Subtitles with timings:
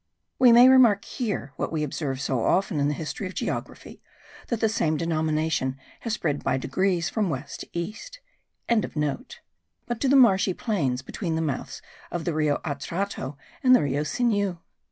[0.39, 4.01] We may remark here, what we observe so often in the history of geography,
[4.47, 8.19] that the same denomination has spread by degrees from west to east.)
[8.67, 8.81] but
[10.01, 14.57] to the marshy plains between the mouths of the Rio Atrato and the Rio Sinu.